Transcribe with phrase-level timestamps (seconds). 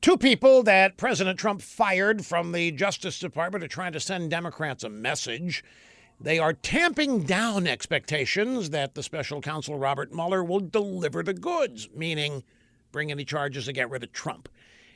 [0.00, 4.82] Two people that President Trump fired from the Justice Department are trying to send Democrats
[4.82, 5.62] a message.
[6.18, 11.90] They are tamping down expectations that the special counsel Robert Mueller will deliver the goods,
[11.94, 12.44] meaning
[12.92, 14.48] bring any charges to get rid of Trump.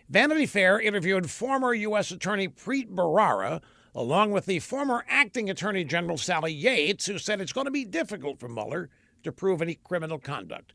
[0.09, 2.11] Vanity Fair interviewed former U.S.
[2.11, 3.61] Attorney Preet Bharara,
[3.95, 7.85] along with the former acting Attorney General Sally Yates, who said it's going to be
[7.85, 8.89] difficult for Mueller
[9.23, 10.73] to prove any criminal conduct.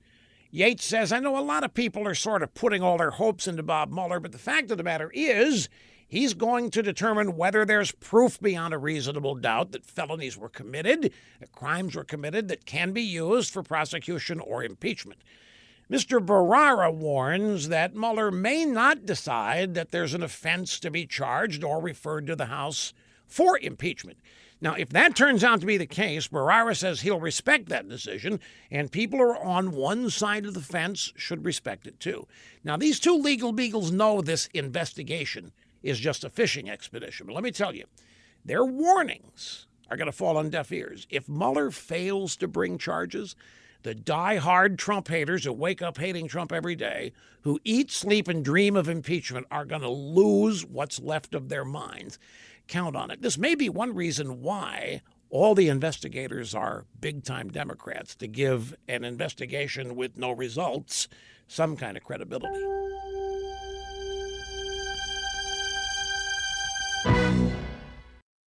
[0.52, 3.48] Yates says, I know a lot of people are sort of putting all their hopes
[3.48, 5.70] into Bob Mueller, but the fact of the matter is,
[6.08, 11.14] he's going to determine whether there's proof beyond a reasonable doubt that felonies were committed,
[11.40, 15.22] that crimes were committed that can be used for prosecution or impeachment.
[15.90, 16.24] Mr.
[16.24, 21.80] Bharara warns that Mueller may not decide that there's an offense to be charged or
[21.80, 22.94] referred to the House
[23.30, 24.18] for impeachment.
[24.62, 28.42] Now, if that turns out to be the case, Bharara says he'll respect that decision,
[28.70, 32.28] and people who are on one side of the fence should respect it too.
[32.64, 37.44] Now, these two legal beagles know this investigation is just a fishing expedition, but let
[37.44, 37.86] me tell you,
[38.44, 41.08] their warnings are going to fall on deaf ears.
[41.10, 43.36] If Mueller fails to bring charges,
[43.84, 48.44] the die-hard Trump haters who wake up hating Trump every day, who eat, sleep, and
[48.44, 52.20] dream of impeachment, are going to lose what's left of their minds
[52.68, 53.22] count on it.
[53.22, 58.76] This may be one reason why all the investigators are big time Democrats to give
[58.88, 61.08] an investigation with no results
[61.48, 62.79] some kind of credibility.